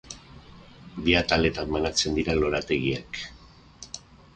Bi 1.07 1.15
ataletan 1.21 1.77
banatzen 1.77 2.19
dira 2.21 2.39
lorategiak. 2.41 3.25